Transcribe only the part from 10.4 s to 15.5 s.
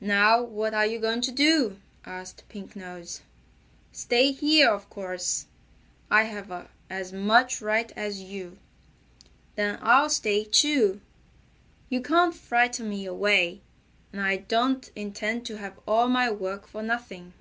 too. You can't frighten me away, and I don't intend